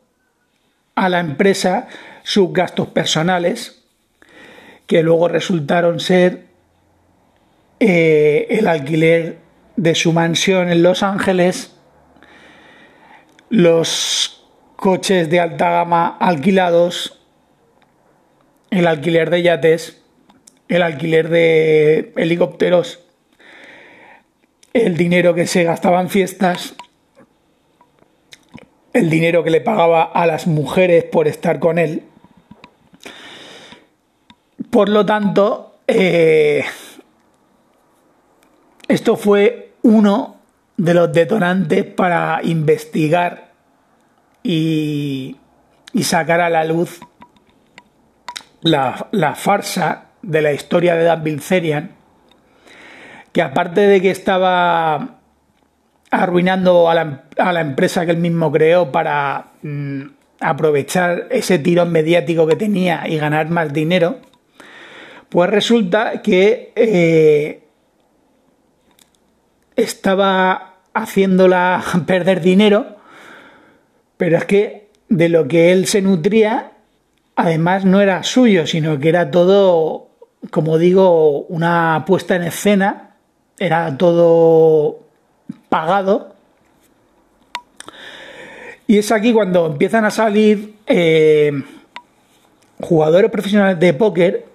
a 0.95 1.09
la 1.09 1.21
empresa 1.21 1.89
sus 2.23 2.53
gastos 2.53 2.89
personales, 2.89 3.83
que 4.87 5.03
luego 5.03 5.29
resultaron 5.29 6.01
ser 6.01 6.47
eh, 7.81 8.47
el 8.51 8.69
alquiler 8.69 9.39
de 9.77 9.95
su 9.95 10.13
mansión 10.13 10.71
en 10.71 10.83
Los 10.83 11.03
Ángeles, 11.03 11.75
los 13.49 14.47
coches 14.77 15.29
de 15.31 15.41
alta 15.41 15.71
gama 15.71 16.17
alquilados, 16.21 17.20
el 18.71 18.87
alquiler 18.87 19.31
de 19.31 19.43
yates, 19.43 20.01
el 20.69 20.83
alquiler 20.83 21.29
de 21.29 22.13
helicópteros, 22.17 23.01
el 24.73 24.97
dinero 24.97 25.35
que 25.35 25.47
se 25.47 25.65
gastaba 25.65 26.01
en 26.01 26.09
fiestas, 26.09 26.75
el 28.93 29.11
dinero 29.11 29.45
que 29.45 29.51
le 29.51 29.61
pagaba 29.61 30.03
a 30.03 30.27
las 30.27 30.47
mujeres 30.47 31.05
por 31.05 31.29
estar 31.29 31.59
con 31.59 31.79
él. 31.79 32.05
Por 34.71 34.89
lo 34.89 35.05
tanto, 35.05 35.79
eh, 35.87 36.65
esto 38.89 39.17
fue 39.17 39.73
uno 39.83 40.37
de 40.77 40.95
los 40.95 41.13
detonantes 41.13 41.85
para 41.85 42.41
investigar 42.43 43.53
y, 44.43 45.37
sacar 46.03 46.41
a 46.41 46.49
la 46.49 46.65
luz 46.65 47.01
la, 48.63 49.35
farsa 49.37 50.07
de 50.23 50.43
la 50.43 50.53
historia 50.53 50.95
de 50.95 51.05
Dan 51.05 51.25
Bilzerian, 51.25 51.91
que 53.33 53.43
aparte 53.43 53.83
de 53.83 54.01
que 54.01 54.11
estaba 54.11 55.19
arruinando 56.11 56.91
a 56.91 56.95
la, 56.95 57.61
empresa 57.61 58.05
que 58.05 58.13
él 58.13 58.19
mismo 58.19 58.51
creó 58.51 58.91
para 58.91 59.53
mm, 59.63 60.03
aprovechar 60.41 61.29
ese 61.31 61.59
tirón 61.59 61.93
mediático 61.93 62.47
que 62.47 62.57
tenía 62.57 63.07
y 63.07 63.19
ganar 63.19 63.49
más 63.51 63.73
dinero, 63.73 64.19
pues 65.29 65.49
resulta 65.49 66.23
que 66.23 66.73
eh, 66.75 67.63
estaba 69.77 70.75
haciéndola 70.93 71.83
perder 72.07 72.41
dinero, 72.41 72.97
pero 74.17 74.37
es 74.37 74.45
que 74.45 74.89
de 75.09 75.29
lo 75.29 75.49
que 75.49 75.73
él 75.73 75.87
se 75.87 76.03
nutría, 76.03 76.70
además 77.41 77.85
no 77.85 78.01
era 78.01 78.23
suyo, 78.23 78.67
sino 78.67 78.99
que 78.99 79.09
era 79.09 79.31
todo, 79.31 80.09
como 80.51 80.79
digo, 80.79 81.43
una 81.43 82.05
puesta 82.07 82.37
en 82.37 82.43
escena, 82.43 83.17
era 83.59 83.97
todo 83.97 85.01
pagado. 85.69 86.35
Y 88.87 88.99
es 88.99 89.13
aquí 89.13 89.33
cuando 89.33 89.67
empiezan 89.67 90.05
a 90.05 90.11
salir 90.11 90.75
eh, 90.87 91.53
jugadores 92.81 93.31
profesionales 93.31 93.79
de 93.79 93.95
póker 93.95 94.47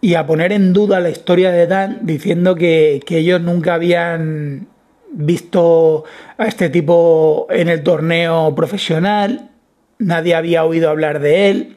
y 0.00 0.14
a 0.14 0.26
poner 0.26 0.52
en 0.52 0.72
duda 0.72 1.00
la 1.00 1.10
historia 1.10 1.50
de 1.50 1.66
Dan 1.66 2.00
diciendo 2.02 2.54
que, 2.54 3.02
ellos 3.08 3.40
nunca 3.40 3.74
habían 3.74 4.66
visto 5.10 6.04
a 6.36 6.46
este 6.46 6.68
tipo 6.68 7.46
en 7.50 7.68
el 7.68 7.82
torneo 7.82 8.54
profesional, 8.54 9.50
nadie 9.98 10.34
había 10.34 10.64
oído 10.64 10.90
hablar 10.90 11.20
de 11.20 11.50
él. 11.50 11.76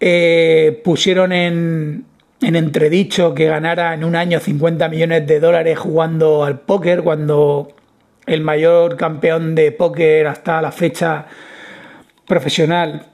Eh, 0.00 0.80
pusieron 0.84 1.32
en, 1.32 2.04
en 2.40 2.56
entredicho 2.56 3.34
que 3.34 3.46
ganara 3.46 3.94
en 3.94 4.04
un 4.04 4.16
año 4.16 4.40
50 4.40 4.88
millones 4.88 5.26
de 5.26 5.40
dólares 5.40 5.78
jugando 5.78 6.44
al 6.44 6.60
póker, 6.60 7.02
cuando 7.02 7.74
el 8.26 8.40
mayor 8.40 8.96
campeón 8.96 9.54
de 9.54 9.72
póker 9.72 10.26
hasta 10.26 10.60
la 10.62 10.72
fecha 10.72 11.26
profesional 12.26 13.06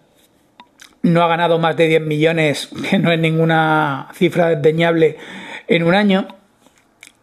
no 1.03 1.23
ha 1.23 1.29
ganado 1.29 1.59
más 1.59 1.77
de 1.77 1.89
10 1.89 2.03
millones, 2.03 2.69
que 2.91 2.99
no 2.99 3.13
es 3.13 3.19
ninguna 3.19 4.09
cifra 4.15 4.49
desdeñable, 4.49 5.17
en 5.67 5.83
un 5.83 5.95
año. 5.95 6.29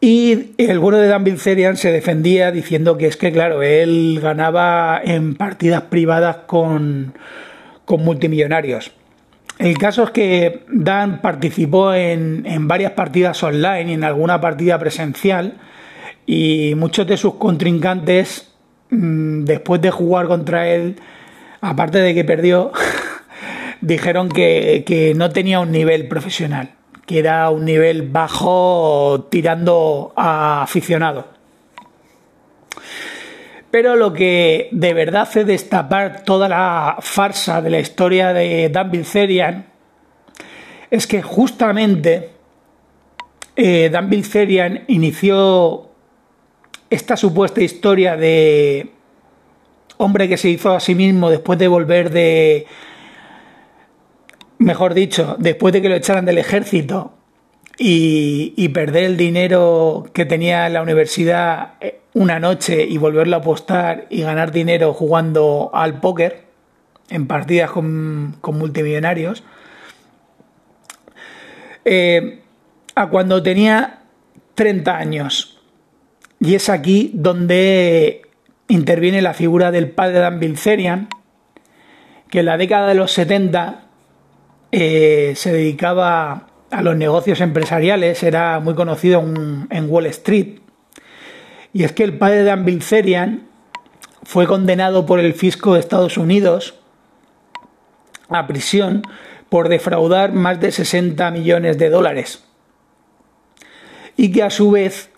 Y 0.07 0.53
el 0.59 0.77
bueno 0.77 0.99
de 0.99 1.07
Dan 1.07 1.23
Bilzerian 1.23 1.77
se 1.77 1.91
defendía 1.91 2.51
diciendo 2.51 2.95
que 2.95 3.07
es 3.07 3.17
que, 3.17 3.31
claro, 3.31 3.63
él 3.63 4.19
ganaba 4.21 5.01
en 5.03 5.33
partidas 5.33 5.81
privadas 5.81 6.41
con, 6.45 7.15
multimillonarios. 7.87 8.91
El 9.57 9.79
caso 9.79 10.03
es 10.03 10.11
que 10.11 10.63
Dan 10.67 11.21
participó 11.21 11.91
en, 11.95 12.67
varias 12.67 12.91
partidas 12.91 13.41
online 13.41 13.85
y 13.89 13.93
en 13.95 14.03
alguna 14.03 14.39
partida 14.39 14.77
presencial 14.77 15.55
y 16.27 16.75
muchos 16.75 17.07
de 17.07 17.17
sus 17.17 17.33
contrincantes, 17.37 18.53
mm, 18.91 19.45
después 19.45 19.81
de 19.81 19.89
jugar 19.89 20.27
contra 20.27 20.69
él, 20.69 20.97
aparte 21.61 21.97
de 21.97 22.13
que 22.13 22.23
perdió, 22.23 22.71
dijeron 23.81 24.29
que 24.29 25.13
no 25.15 25.31
tenía 25.31 25.61
un 25.61 25.71
nivel 25.71 26.07
profesional, 26.07 26.74
que 27.05 27.19
era 27.19 27.49
un 27.49 27.65
nivel 27.65 28.03
bajo 28.09 29.27
tirando 29.29 30.13
a 30.15 30.63
aficionado. 30.63 31.27
Pero 33.71 33.95
lo 33.95 34.13
que 34.13 34.69
de 34.71 34.93
verdad 34.93 35.23
hace 35.23 35.43
destapar 35.43 36.23
toda 36.23 36.47
la 36.47 36.97
farsa 37.01 37.61
de 37.61 37.69
la 37.69 37.79
historia 37.79 38.33
de 38.33 38.69
Dan 38.69 38.89
Bilzerian 38.89 39.65
es 40.89 41.07
que 41.07 41.21
justamente 41.21 42.29
eh, 43.55 43.89
Dan 43.91 44.09
inició 44.87 45.89
esta 46.89 47.17
supuesta 47.17 47.61
historia 47.61 48.15
de 48.15 48.91
hombre 49.97 50.29
que 50.29 50.37
se 50.37 50.49
hizo 50.49 50.73
a 50.73 50.79
sí 50.79 50.95
mismo 50.95 51.29
después 51.29 51.59
de 51.59 51.67
volver 51.67 52.11
de, 52.11 52.67
mejor 54.57 54.93
dicho, 54.93 55.35
después 55.39 55.73
de 55.73 55.81
que 55.81 55.89
lo 55.89 55.95
echaran 55.95 56.25
del 56.25 56.37
ejército 56.37 57.13
y, 57.77 58.69
perder 58.69 59.03
el 59.03 59.17
dinero 59.17 60.05
que 60.13 60.25
tenía 60.25 60.67
en 60.67 60.73
la 60.73 60.81
universidad 60.81 61.73
eh, 61.81 62.01
una 62.13 62.39
noche 62.39 62.83
y 62.83 62.97
volverlo 62.97 63.35
a 63.35 63.39
apostar 63.39 64.07
y 64.09 64.21
ganar 64.21 64.51
dinero 64.51 64.93
jugando 64.93 65.71
al 65.73 65.99
póker 65.99 66.45
en 67.09 67.27
partidas 67.27 67.71
con, 67.71 68.35
multimillonarios, 68.41 69.43
eh, 71.83 72.41
a 72.95 73.07
cuando 73.09 73.43
tenía 73.43 73.99
30 74.55 74.97
años. 74.97 75.59
Y 76.39 76.55
es 76.55 76.69
aquí 76.69 77.11
donde 77.13 78.21
interviene 78.67 79.21
la 79.21 79.33
figura 79.33 79.71
del 79.71 79.91
padre 79.91 80.19
Dan 80.19 80.39
Bilzerian, 80.39 81.09
que 82.29 82.39
en 82.39 82.45
la 82.45 82.57
década 82.57 82.87
de 82.87 82.95
los 82.95 83.11
70 83.11 83.84
eh, 84.77 85.35
se 85.37 85.53
dedicaba 85.53 86.47
a 86.69 86.81
los 86.81 86.97
negocios 86.97 87.39
empresariales, 87.39 88.21
era 88.23 88.59
muy 88.59 88.75
conocido 88.75 89.21
en, 89.21 89.89
Wall 89.89 90.05
Street. 90.07 90.59
Y 91.71 91.85
es 91.85 91.93
que 91.93 92.03
el 92.03 92.17
padre 92.17 92.39
de 92.39 92.43
Dan 92.43 92.65
Bilzerian 92.65 93.47
fue 94.23 94.47
condenado 94.47 95.05
por 95.05 95.21
el 95.21 95.33
fisco 95.33 95.73
de 95.75 95.79
Estados 95.79 96.17
Unidos 96.17 96.75
a 98.27 98.47
prisión 98.47 99.03
por 99.47 99.69
defraudar 99.69 100.33
más 100.33 100.59
de 100.59 100.73
60 100.73 101.31
millones 101.31 101.77
de 101.77 101.89
dólares. 101.89 102.43
Y 104.17 104.33
que 104.33 104.43
a 104.43 104.49
su 104.49 104.71
vez 104.71 105.09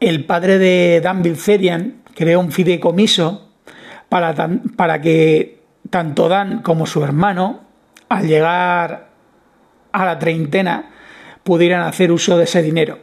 el 0.00 0.26
padre 0.26 0.58
de 0.58 1.00
Dan 1.02 1.22
Bilzerian 1.22 2.02
creó 2.14 2.40
un 2.40 2.52
fideicomiso 2.52 3.48
para, 4.10 4.34
para 4.76 5.00
que 5.00 5.62
tanto 5.88 6.28
Dan 6.28 6.60
como 6.60 6.84
su 6.84 7.02
hermano, 7.02 7.71
al 8.12 8.26
llegar 8.26 9.08
a 9.92 10.04
la 10.04 10.18
treintena, 10.18 10.90
pudieran 11.42 11.82
hacer 11.82 12.12
uso 12.12 12.36
de 12.36 12.44
ese 12.44 12.62
dinero. 12.62 12.98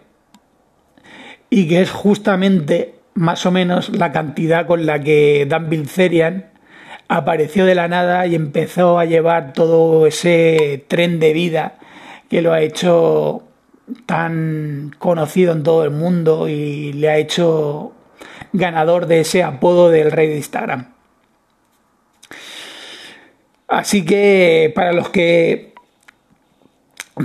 Y 1.50 1.68
que 1.68 1.82
es 1.82 1.92
justamente 1.92 2.96
más 3.16 3.46
o 3.46 3.52
menos 3.52 3.90
la 3.90 4.12
cantidad 4.12 4.66
con 4.66 4.86
la 4.86 5.02
que 5.02 5.46
Dan 5.50 5.70
Bilzerian 5.70 6.52
apareció 7.08 7.66
de 7.66 7.76
la 7.76 7.88
nada 7.88 8.28
y 8.28 8.36
empezó 8.36 9.00
a 9.00 9.06
llevar 9.06 9.54
todo 9.54 10.06
ese 10.06 10.86
tren 10.88 11.20
de 11.20 11.34
vida 11.34 11.80
que 12.30 12.42
lo 12.42 12.54
ha 12.54 12.62
hecho 12.62 13.44
tan 14.06 14.96
conocido 15.00 15.54
en 15.54 15.64
todo 15.64 15.84
el 15.84 15.90
mundo 15.90 16.48
y 16.48 16.94
le 16.94 17.10
ha 17.10 17.18
hecho 17.18 17.94
ganador 18.54 19.08
de 19.08 19.22
ese 19.22 19.44
apodo 19.44 19.90
del 19.90 20.12
rey 20.12 20.28
de 20.28 20.38
Instagram. 20.38 20.99
Así 23.70 24.04
que 24.04 24.72
para 24.74 24.92
los 24.92 25.10
que 25.10 25.74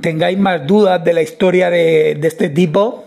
tengáis 0.03 0.39
más 0.39 0.67
dudas 0.67 1.03
de 1.03 1.15
la 1.15 1.23
historia 1.23 1.71
de, 1.71 2.13
este 2.23 2.51
tipo, 2.51 3.07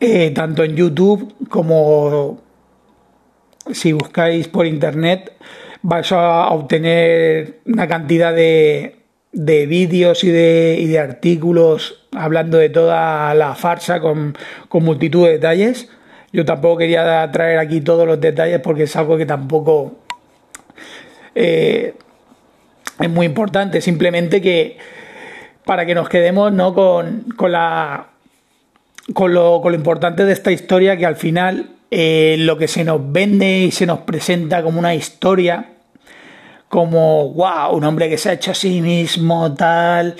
eh, 0.00 0.30
tanto 0.32 0.64
en 0.64 0.76
YouTube 0.76 1.34
como 1.48 2.42
si 3.72 3.92
buscáis 3.92 4.48
por 4.48 4.66
internet, 4.66 5.32
vais 5.80 6.12
a 6.12 6.48
obtener 6.48 7.60
una 7.64 7.88
cantidad 7.88 8.34
de, 8.34 8.96
de 9.32 9.64
vídeos 9.64 10.22
y 10.22 10.30
de, 10.30 10.76
y 10.78 10.86
de, 10.86 10.98
artículos 10.98 12.06
hablando 12.12 12.58
de 12.58 12.68
toda 12.68 13.32
la 13.34 13.54
farsa 13.54 14.00
con, 14.00 14.36
con 14.68 14.84
multitud 14.84 15.24
de 15.24 15.32
detalles. 15.32 15.88
Yo 16.34 16.44
tampoco 16.44 16.78
quería 16.78 17.30
traer 17.32 17.58
aquí 17.58 17.80
todos 17.80 18.06
los 18.06 18.20
detalles 18.20 18.60
porque 18.60 18.82
es 18.82 18.94
algo 18.96 19.16
que 19.16 19.24
tampoco 19.24 19.94
eh, 21.34 21.94
es 23.00 23.10
muy 23.10 23.26
importante. 23.26 23.80
Simplemente 23.80 24.40
que 24.40 24.78
para 25.64 25.86
que 25.86 25.94
nos 25.94 26.08
quedemos 26.08 26.52
¿no? 26.52 26.74
con, 26.74 27.24
con 27.36 27.52
la 27.52 28.08
con 29.12 29.34
lo, 29.34 29.60
con 29.60 29.72
lo, 29.72 29.78
importante 29.78 30.24
de 30.24 30.32
esta 30.32 30.50
historia 30.50 30.96
que 30.96 31.04
al 31.04 31.16
final 31.16 31.70
eh, 31.90 32.36
lo 32.38 32.56
que 32.56 32.68
se 32.68 32.84
nos 32.84 33.12
vende 33.12 33.58
y 33.58 33.70
se 33.70 33.86
nos 33.86 34.00
presenta 34.00 34.62
como 34.62 34.78
una 34.78 34.94
historia 34.94 35.72
como 36.68 37.28
wow 37.34 37.76
un 37.76 37.84
hombre 37.84 38.08
que 38.08 38.16
se 38.16 38.30
ha 38.30 38.32
hecho 38.32 38.52
a 38.52 38.54
sí 38.54 38.80
mismo 38.80 39.52
tal 39.54 40.16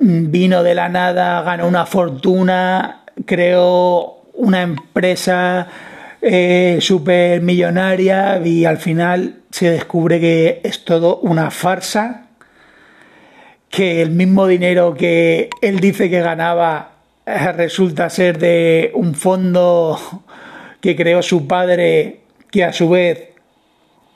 vino 0.00 0.62
de 0.62 0.74
la 0.74 0.88
nada 0.88 1.42
ganó 1.42 1.68
una 1.68 1.84
fortuna 1.84 3.04
creó 3.26 4.22
una 4.32 4.62
empresa 4.62 5.68
eh, 6.22 7.40
millonaria 7.42 8.40
y 8.44 8.64
al 8.64 8.78
final 8.78 9.40
se 9.50 9.70
descubre 9.70 10.20
que 10.20 10.60
es 10.64 10.84
todo 10.84 11.18
una 11.18 11.50
farsa, 11.50 12.26
que 13.70 14.02
el 14.02 14.10
mismo 14.10 14.46
dinero 14.46 14.94
que 14.94 15.50
él 15.60 15.80
dice 15.80 16.08
que 16.08 16.20
ganaba 16.20 16.92
eh, 17.26 17.52
resulta 17.52 18.08
ser 18.10 18.38
de 18.38 18.90
un 18.94 19.14
fondo 19.14 19.98
que 20.80 20.96
creó 20.96 21.22
su 21.22 21.46
padre, 21.46 22.20
que 22.50 22.64
a 22.64 22.72
su 22.72 22.88
vez 22.88 23.30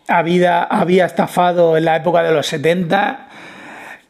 había, 0.08 0.62
había 0.62 1.06
estafado 1.06 1.76
en 1.76 1.84
la 1.84 1.96
época 1.96 2.22
de 2.22 2.32
los 2.32 2.46
70. 2.46 3.28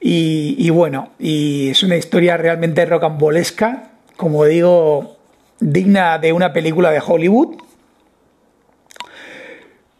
Y, 0.00 0.56
y 0.58 0.70
bueno, 0.70 1.10
y 1.18 1.70
es 1.70 1.82
una 1.82 1.96
historia 1.96 2.36
realmente 2.36 2.86
rocambolesca, 2.86 3.90
como 4.16 4.44
digo, 4.44 5.16
digna 5.60 6.18
de 6.18 6.32
una 6.32 6.52
película 6.52 6.90
de 6.90 7.02
Hollywood, 7.06 7.56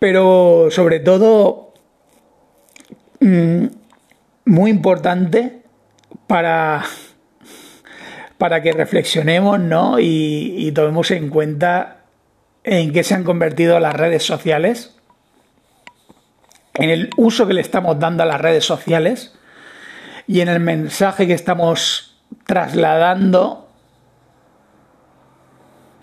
pero 0.01 0.69
sobre 0.71 0.99
todo 0.99 1.75
mm, 3.21 3.67
muy 4.47 4.71
importante 4.71 5.63
para, 6.27 6.83
para 8.39 8.63
que 8.63 8.73
reflexionemos 8.73 9.61
¿no? 9.61 10.01
y, 10.01 10.55
y 10.57 10.73
tomemos 10.73 11.11
en 11.13 11.29
cuenta 11.29 11.99
en 12.65 12.93
qué 12.93 13.05
se 13.05 13.15
han 13.15 13.25
convertido 13.25 13.79
las 13.79 13.95
redes 13.95 14.25
sociales, 14.25 14.97
en 16.75 16.91
el 16.91 17.11
uso 17.17 17.47
que 17.47 17.55
le 17.55 17.61
estamos 17.61 17.99
dando 17.99 18.23
a 18.23 18.27
las 18.27 18.41
redes 18.41 18.65
sociales 18.65 19.35
y 20.27 20.41
en 20.41 20.49
el 20.49 20.61
mensaje 20.61 21.27
que 21.27 21.35
estamos 21.35 22.23
trasladando 22.47 23.69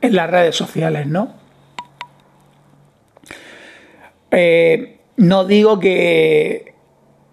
en 0.02 0.16
las 0.16 0.30
redes 0.30 0.56
sociales, 0.56 1.08
¿no? 1.08 1.47
Eh, 4.32 4.98
no 5.18 5.46
digo 5.46 5.80
que, 5.80 6.74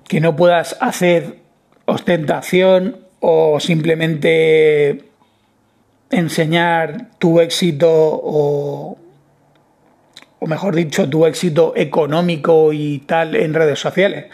que 0.07 0.21
no 0.21 0.37
puedas 0.37 0.77
hacer 0.81 1.39
ostentación 1.87 2.99
o 3.21 3.61
simplemente 3.61 5.05
enseñar 6.11 7.11
tu 7.19 7.41
éxito 7.41 7.91
o, 7.91 8.97
o 10.39 10.47
mejor 10.47 10.75
dicho, 10.75 11.09
tu 11.09 11.27
éxito 11.27 11.73
económico 11.77 12.73
y 12.73 13.01
tal 13.01 13.35
en 13.35 13.55
redes 13.55 13.79
sociales. 13.79 14.27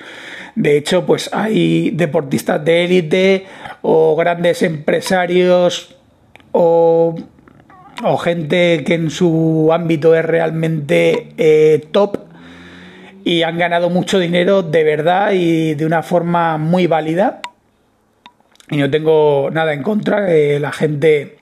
De 0.54 0.76
hecho, 0.76 1.06
pues 1.06 1.30
hay 1.32 1.90
deportistas 1.90 2.64
de 2.64 2.84
élite 2.84 3.46
o 3.82 4.16
grandes 4.16 4.62
empresarios 4.62 5.96
o 6.52 7.14
o 8.02 8.16
gente 8.16 8.82
que 8.84 8.94
en 8.94 9.10
su 9.10 9.70
ámbito 9.72 10.14
es 10.14 10.24
realmente 10.24 11.28
eh, 11.36 11.86
top 11.90 12.29
y 13.24 13.42
han 13.42 13.58
ganado 13.58 13.90
mucho 13.90 14.18
dinero 14.18 14.62
de 14.62 14.84
verdad 14.84 15.32
y 15.32 15.74
de 15.74 15.86
una 15.86 16.02
forma 16.02 16.58
muy 16.58 16.86
válida. 16.86 17.40
Y 18.70 18.76
no 18.76 18.90
tengo 18.90 19.50
nada 19.50 19.72
en 19.72 19.82
contra 19.82 20.20
de 20.22 20.60
la 20.60 20.72
gente 20.72 21.38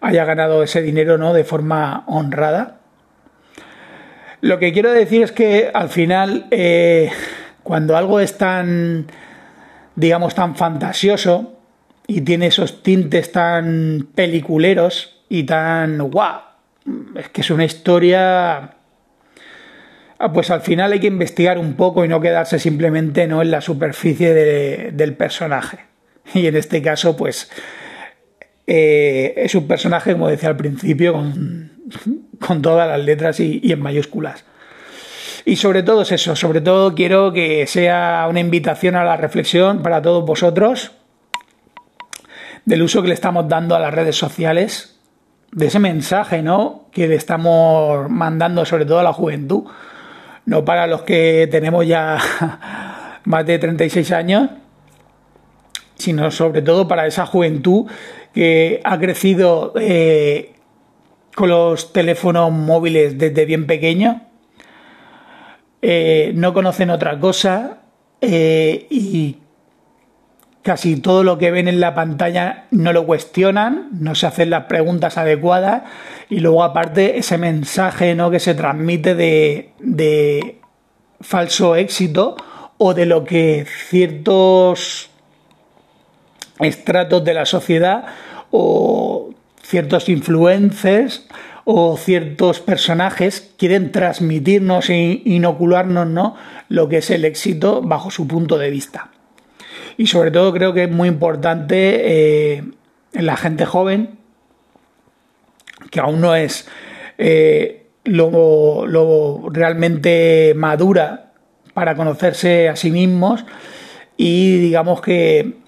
haya 0.00 0.24
ganado 0.24 0.62
ese 0.62 0.82
dinero 0.82 1.18
¿no? 1.18 1.32
de 1.32 1.44
forma 1.44 2.04
honrada. 2.06 2.78
Lo 4.40 4.58
que 4.58 4.72
quiero 4.72 4.90
decir 4.92 5.22
es 5.22 5.32
que 5.32 5.70
al 5.72 5.90
final, 5.90 6.46
eh, 6.50 7.10
cuando 7.62 7.96
algo 7.96 8.20
es 8.20 8.38
tan, 8.38 9.06
digamos, 9.94 10.34
tan 10.34 10.56
fantasioso 10.56 11.58
y 12.06 12.22
tiene 12.22 12.46
esos 12.46 12.82
tintes 12.82 13.32
tan 13.32 14.08
peliculeros 14.14 15.22
y 15.28 15.44
tan 15.44 15.98
guau, 15.98 16.40
es 17.14 17.28
que 17.28 17.42
es 17.42 17.50
una 17.50 17.64
historia 17.64 18.76
ah, 20.20 20.32
pues 20.32 20.50
al 20.50 20.60
final 20.60 20.92
hay 20.92 21.00
que 21.00 21.08
investigar 21.08 21.58
un 21.58 21.74
poco 21.74 22.04
y 22.04 22.08
no 22.08 22.20
quedarse 22.20 22.58
simplemente 22.58 23.26
¿no? 23.26 23.42
en 23.42 23.50
la 23.50 23.60
superficie 23.60 24.32
del 24.32 25.14
personaje. 25.14 25.78
Y 26.34 26.46
en 26.46 26.54
este 26.56 26.80
caso, 26.80 27.16
pues 27.16 27.50
eh, 28.66 29.34
es 29.36 29.54
un 29.56 29.66
personaje, 29.66 30.12
como 30.12 30.28
decía 30.28 30.48
al 30.48 30.56
principio, 30.56 31.12
con, 31.12 32.62
todas 32.62 32.88
las 32.88 33.00
letras 33.00 33.40
y, 33.40 33.60
y, 33.62 33.72
en 33.72 33.80
mayúsculas. 33.80 34.44
Y 35.44 35.56
sobre 35.56 35.82
todo 35.82 36.02
es 36.02 36.12
eso, 36.12 36.36
sobre 36.36 36.60
todo 36.60 36.94
quiero 36.94 37.32
que 37.32 37.66
sea 37.66 38.26
una 38.28 38.40
invitación 38.40 38.94
a 38.94 39.04
la 39.04 39.16
reflexión 39.16 39.82
para 39.82 40.02
todos 40.02 40.24
vosotros 40.24 40.92
del 42.64 42.82
uso 42.82 43.02
que 43.02 43.08
le 43.08 43.14
estamos 43.14 43.48
dando 43.48 43.74
a 43.74 43.80
las 43.80 43.92
redes 43.92 44.16
sociales, 44.16 45.00
de 45.52 45.66
ese 45.66 45.78
mensaje, 45.78 46.42
¿no? 46.42 46.86
Que 46.92 47.08
le 47.08 47.16
estamos 47.16 48.08
mandando 48.08 48.64
sobre 48.64 48.84
todo 48.84 49.00
a 49.00 49.02
la 49.02 49.12
juventud, 49.12 49.64
no 50.50 50.64
para 50.64 50.88
los 50.88 51.02
que 51.02 51.46
tenemos 51.48 51.86
ya 51.86 52.18
más 53.24 53.46
de 53.46 53.56
36 53.56 54.10
años, 54.10 54.50
sino 55.94 56.28
sobre 56.32 56.60
todo 56.60 56.88
para 56.88 57.06
esa 57.06 57.24
juventud 57.24 57.86
que 58.34 58.80
ha 58.82 58.98
crecido 58.98 59.72
eh, 59.80 60.54
con 61.36 61.50
los 61.50 61.92
teléfonos 61.92 62.50
móviles 62.50 63.16
desde 63.16 63.44
bien 63.44 63.68
pequeño, 63.68 64.22
eh, 65.82 66.32
no 66.34 66.52
conocen 66.52 66.90
otra 66.90 67.20
cosa 67.20 67.82
eh, 68.20 68.88
y 68.90 69.36
casi 70.70 70.94
todo 70.94 71.24
lo 71.24 71.36
que 71.36 71.50
ven 71.50 71.66
en 71.66 71.80
la 71.80 71.96
pantalla 71.96 72.66
no 72.70 72.92
lo 72.92 73.04
cuestionan, 73.04 73.88
no 73.90 74.14
se 74.14 74.28
hacen 74.28 74.50
las 74.50 74.66
preguntas 74.66 75.18
adecuadas 75.18 75.82
y 76.28 76.38
luego 76.38 76.62
aparte 76.62 77.18
ese 77.18 77.38
mensaje 77.38 78.14
¿no? 78.14 78.30
que 78.30 78.38
se 78.38 78.54
transmite 78.54 79.16
de, 79.16 79.72
de 79.80 80.60
falso 81.20 81.74
éxito 81.74 82.36
o 82.78 82.94
de 82.94 83.04
lo 83.04 83.24
que 83.24 83.66
ciertos 83.88 85.10
estratos 86.60 87.24
de 87.24 87.34
la 87.34 87.46
sociedad 87.46 88.04
o 88.52 89.30
ciertos 89.60 90.08
influencers 90.08 91.26
o 91.64 91.96
ciertos 91.96 92.60
personajes 92.60 93.52
quieren 93.58 93.90
transmitirnos 93.90 94.88
e 94.88 95.20
inocularnos 95.24 96.06
¿no? 96.06 96.36
lo 96.68 96.88
que 96.88 96.98
es 96.98 97.10
el 97.10 97.24
éxito 97.24 97.82
bajo 97.82 98.12
su 98.12 98.28
punto 98.28 98.56
de 98.56 98.70
vista. 98.70 99.10
Y 100.00 100.06
sobre 100.06 100.30
todo 100.30 100.50
creo 100.54 100.72
que 100.72 100.84
es 100.84 100.90
muy 100.90 101.08
importante 101.08 102.54
eh, 102.56 102.64
en 103.12 103.26
la 103.26 103.36
gente 103.36 103.66
joven, 103.66 104.16
que 105.90 106.00
aún 106.00 106.22
no 106.22 106.34
es 106.34 106.66
eh, 107.18 107.86
lo, 108.04 108.86
lo 108.86 109.50
realmente 109.50 110.54
madura 110.56 111.32
para 111.74 111.96
conocerse 111.96 112.70
a 112.70 112.76
sí 112.76 112.90
mismos 112.90 113.44
y 114.16 114.56
digamos 114.60 115.02
que 115.02 115.58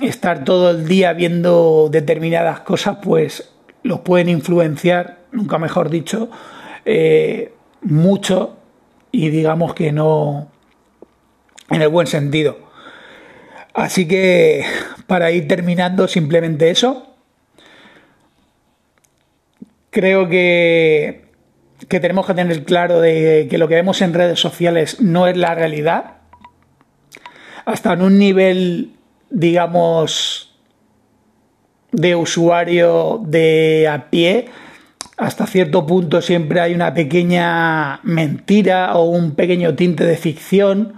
estar 0.00 0.44
todo 0.44 0.70
el 0.70 0.86
día 0.86 1.12
viendo 1.12 1.88
determinadas 1.90 2.60
cosas, 2.60 2.98
pues 3.02 3.52
los 3.82 4.02
pueden 4.02 4.28
influenciar, 4.28 5.18
nunca 5.32 5.58
mejor 5.58 5.90
dicho, 5.90 6.30
eh, 6.84 7.52
mucho 7.80 8.56
y 9.10 9.30
digamos 9.30 9.74
que 9.74 9.90
no 9.90 10.46
en 11.70 11.82
el 11.82 11.88
buen 11.88 12.06
sentido. 12.06 12.70
Así 13.74 14.06
que 14.06 14.64
para 15.06 15.30
ir 15.30 15.48
terminando 15.48 16.08
simplemente 16.08 16.70
eso, 16.70 17.14
creo 19.90 20.28
que, 20.28 21.24
que 21.88 22.00
tenemos 22.00 22.26
que 22.26 22.34
tener 22.34 22.64
claro 22.64 23.00
de 23.00 23.46
que 23.50 23.58
lo 23.58 23.68
que 23.68 23.76
vemos 23.76 24.02
en 24.02 24.14
redes 24.14 24.40
sociales 24.40 25.00
no 25.00 25.26
es 25.26 25.36
la 25.36 25.54
realidad. 25.54 26.16
Hasta 27.64 27.92
en 27.92 28.02
un 28.02 28.18
nivel 28.18 28.92
digamos, 29.32 30.54
de 31.90 32.14
usuario 32.14 33.20
de 33.24 33.88
a 33.88 34.10
pie, 34.10 34.48
hasta 35.16 35.46
cierto 35.46 35.86
punto 35.86 36.20
siempre 36.20 36.60
hay 36.60 36.74
una 36.74 36.94
pequeña 36.94 38.00
mentira 38.02 38.94
o 38.94 39.04
un 39.04 39.34
pequeño 39.34 39.74
tinte 39.74 40.04
de 40.04 40.16
ficción 40.16 40.94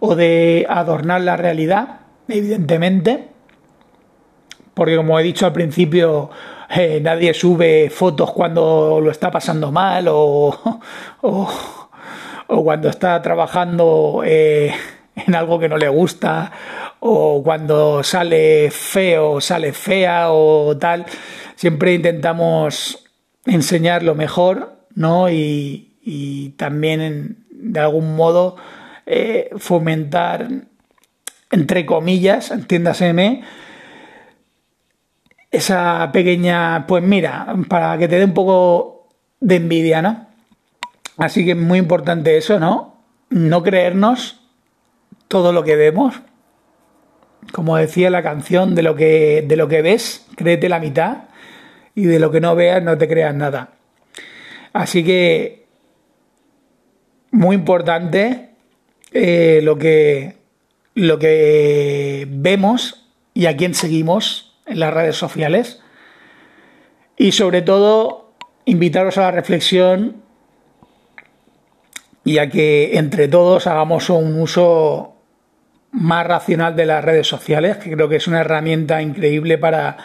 o 0.00 0.14
de 0.14 0.66
adornar 0.68 1.20
la 1.22 1.36
realidad, 1.36 2.00
evidentemente, 2.28 3.28
porque 4.74 4.96
como 4.96 5.18
he 5.18 5.22
dicho 5.22 5.46
al 5.46 5.52
principio, 5.52 6.30
eh, 6.68 7.00
nadie 7.02 7.32
sube 7.32 7.90
fotos 7.90 8.32
cuando 8.32 9.00
lo 9.00 9.10
está 9.10 9.30
pasando 9.30 9.70
mal 9.70 10.08
o, 10.10 10.80
o, 11.22 12.64
cuando 12.64 12.88
está 12.88 13.20
trabajando 13.22 14.22
eh, 14.24 14.74
en 15.14 15.34
algo 15.34 15.58
que 15.58 15.68
no 15.68 15.76
le 15.76 15.88
gusta 15.88 16.52
o 17.00 17.42
cuando 17.42 18.02
sale 18.02 18.70
feo, 18.70 19.40
sale 19.40 19.72
fea 19.72 20.32
o 20.32 20.76
tal, 20.76 21.06
siempre 21.54 21.94
intentamos 21.94 23.04
enseñar 23.44 24.02
lo 24.02 24.14
mejor, 24.14 24.80
¿no? 24.94 25.30
Y, 25.30 25.82
también 26.56 27.44
de 27.50 27.80
algún 27.80 28.14
modo 28.14 28.56
eh, 29.06 29.50
fomentar, 29.56 30.48
entre 31.50 31.86
comillas, 31.86 32.50
entiéndaseme, 32.50 33.42
esa 35.50 36.10
pequeña, 36.12 36.86
pues 36.86 37.02
mira, 37.02 37.56
para 37.68 37.96
que 37.98 38.08
te 38.08 38.18
dé 38.18 38.24
un 38.24 38.34
poco 38.34 39.08
de 39.40 39.56
envidia, 39.56 40.02
¿no? 40.02 40.26
Así 41.16 41.44
que 41.44 41.52
es 41.52 41.56
muy 41.56 41.78
importante 41.78 42.36
eso, 42.36 42.58
¿no? 42.58 42.96
No 43.30 43.62
creernos 43.62 44.40
todo 45.28 45.52
lo 45.52 45.64
que 45.64 45.76
vemos, 45.76 46.20
como 47.52 47.76
decía 47.76 48.10
la 48.10 48.22
canción, 48.22 48.74
de 48.74 48.82
lo 48.82 48.96
que, 48.96 49.44
de 49.46 49.56
lo 49.56 49.68
que 49.68 49.82
ves, 49.82 50.26
créete 50.36 50.68
la 50.68 50.78
mitad 50.78 51.24
y 51.94 52.04
de 52.04 52.18
lo 52.18 52.30
que 52.30 52.40
no 52.40 52.54
veas 52.54 52.82
no 52.82 52.98
te 52.98 53.08
creas 53.08 53.34
nada. 53.34 53.70
Así 54.72 55.02
que 55.04 55.66
muy 57.30 57.56
importante 57.56 58.50
eh, 59.12 59.60
lo, 59.62 59.78
que, 59.78 60.36
lo 60.96 61.18
que 61.18 62.26
vemos 62.28 63.06
y 63.34 63.46
a 63.46 63.56
quién 63.56 63.74
seguimos 63.74 64.56
en 64.64 64.80
las 64.80 64.92
redes 64.92 65.14
sociales. 65.16 65.82
Y 67.18 67.32
sobre 67.32 67.60
todo, 67.60 68.32
invitaros 68.64 69.18
a 69.18 69.22
la 69.22 69.30
reflexión 69.30 70.22
y 72.24 72.38
a 72.38 72.48
que 72.48 72.96
entre 72.96 73.28
todos 73.28 73.66
hagamos 73.66 74.08
un 74.08 74.40
uso 74.40 75.16
más 75.92 76.26
racional 76.26 76.74
de 76.76 76.86
las 76.86 77.04
redes 77.04 77.28
sociales, 77.28 77.76
que 77.76 77.92
creo 77.92 78.08
que 78.08 78.16
es 78.16 78.26
una 78.26 78.40
herramienta 78.40 79.02
increíble 79.02 79.58
para, 79.58 79.98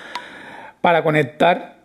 para 0.82 1.04
conectar 1.04 1.78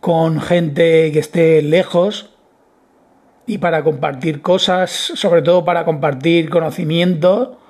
con 0.00 0.40
gente 0.40 1.12
que 1.12 1.20
esté 1.20 1.62
lejos 1.62 2.30
y 3.46 3.58
para 3.58 3.84
compartir 3.84 4.42
cosas, 4.42 4.90
sobre 4.90 5.42
todo 5.42 5.64
para 5.64 5.84
compartir 5.84 6.50
conocimiento 6.50 7.60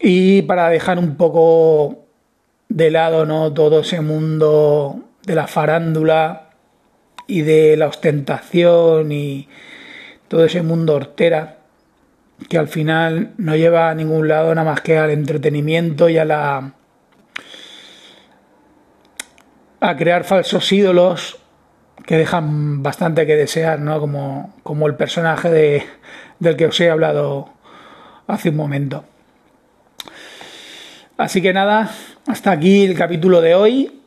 y 0.00 0.42
para 0.42 0.68
dejar 0.70 0.98
un 0.98 1.16
poco 1.16 2.06
de 2.68 2.90
lado 2.90 3.26
¿no? 3.26 3.52
todo 3.52 3.80
ese 3.80 4.00
mundo 4.00 5.00
de 5.24 5.34
la 5.34 5.46
farándula 5.46 6.50
y 7.26 7.42
de 7.42 7.76
la 7.76 7.88
ostentación 7.88 9.12
y 9.12 9.48
todo 10.28 10.44
ese 10.44 10.62
mundo 10.62 10.94
hortera 10.94 11.58
que 12.48 12.56
al 12.56 12.68
final 12.68 13.34
no 13.36 13.54
lleva 13.54 13.90
a 13.90 13.94
ningún 13.94 14.26
lado 14.26 14.54
nada 14.54 14.70
más 14.70 14.80
que 14.80 14.96
al 14.96 15.10
entretenimiento 15.10 16.08
y 16.08 16.16
a 16.16 16.24
la 16.24 16.72
a 19.80 19.96
crear 19.96 20.24
falsos 20.24 20.72
ídolos 20.72 21.38
que 22.06 22.16
dejan 22.16 22.82
bastante 22.82 23.26
que 23.26 23.36
desear, 23.36 23.78
¿no? 23.80 24.00
Como, 24.00 24.54
como 24.62 24.86
el 24.86 24.94
personaje 24.94 25.50
de, 25.50 25.86
del 26.38 26.56
que 26.56 26.66
os 26.66 26.80
he 26.80 26.90
hablado 26.90 27.50
hace 28.26 28.50
un 28.50 28.56
momento. 28.56 29.04
Así 31.20 31.42
que 31.42 31.52
nada, 31.52 31.90
hasta 32.28 32.50
aquí 32.50 32.82
el 32.82 32.96
capítulo 32.96 33.42
de 33.42 33.54
hoy. 33.54 34.00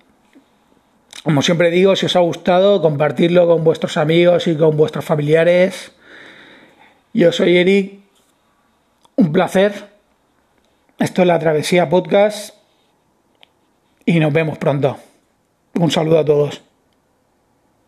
Como 1.24 1.44
siempre 1.44 1.70
digo, 1.70 1.96
si 1.96 2.08
os 2.08 2.16
ha 2.16 2.22
gustado, 2.22 2.82
compartirlo 2.82 3.48
con 3.48 3.64
vuestros 3.64 3.98
amigos 3.98 4.48
y 4.48 4.58
con 4.58 4.76
vuestros 4.76 5.06
familiares 5.06 5.92
Yo 7.14 7.32
soy 7.32 7.58
Eric, 7.58 8.00
un 9.16 9.32
placer. 9.32 9.92
Esto 10.98 11.22
es 11.22 11.28
la 11.28 11.38
Travesía 11.38 11.88
Podcast 11.88 12.56
y 14.08 14.20
nos 14.20 14.34
vemos 14.34 14.58
pronto. 14.58 14.98
Un 15.76 15.92
saludo 15.92 16.18
a 16.18 16.26
todos. 16.26 16.64